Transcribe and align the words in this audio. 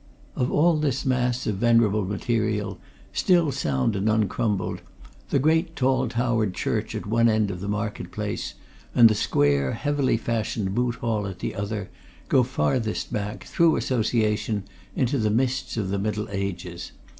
Of 0.35 0.51
all 0.51 0.77
this 0.77 1.05
mass 1.05 1.45
of 1.45 1.57
venerable 1.57 2.03
material, 2.05 2.79
still 3.13 3.51
sound 3.51 3.95
and 3.95 4.09
uncrumbled, 4.09 4.79
the 5.29 5.37
great 5.37 5.75
tall 5.75 6.07
towered 6.07 6.55
church 6.55 6.95
at 6.95 7.05
one 7.05 7.29
end 7.29 7.51
of 7.51 7.59
the 7.61 7.67
market 7.67 8.11
place, 8.11 8.55
and 8.95 9.07
the 9.07 9.13
square, 9.13 9.73
heavily 9.73 10.17
fashioned 10.17 10.73
Moot 10.73 10.95
Hall 10.95 11.27
at 11.27 11.37
the 11.37 11.53
other, 11.53 11.91
go 12.29 12.41
farthest 12.41 13.13
back, 13.13 13.43
through 13.43 13.75
association, 13.75 14.63
into 14.95 15.19
the 15.19 15.29
mists 15.29 15.77
of 15.77 15.89
the 15.89 15.99
Middle 15.99 16.27
Ages. 16.31 16.93